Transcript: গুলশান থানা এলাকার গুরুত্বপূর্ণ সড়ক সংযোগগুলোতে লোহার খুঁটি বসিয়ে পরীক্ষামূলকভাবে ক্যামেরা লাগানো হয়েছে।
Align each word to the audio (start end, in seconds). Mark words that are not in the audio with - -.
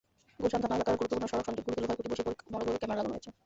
গুলশান 0.41 0.61
থানা 0.63 0.75
এলাকার 0.77 0.97
গুরুত্বপূর্ণ 0.99 1.27
সড়ক 1.31 1.45
সংযোগগুলোতে 1.47 1.81
লোহার 1.81 1.97
খুঁটি 1.97 2.09
বসিয়ে 2.11 2.27
পরীক্ষামূলকভাবে 2.27 2.79
ক্যামেরা 2.81 2.99
লাগানো 3.01 3.13
হয়েছে। 3.15 3.29